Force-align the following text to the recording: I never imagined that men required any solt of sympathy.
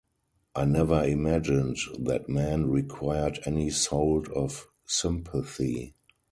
I 0.55 0.65
never 0.65 1.03
imagined 1.03 1.77
that 1.99 2.27
men 2.27 2.71
required 2.71 3.37
any 3.45 3.67
solt 3.69 4.29
of 4.31 4.65
sympathy. 4.87 5.93